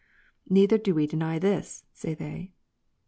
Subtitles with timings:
[0.49, 2.53] "Neither do we deny this," say they.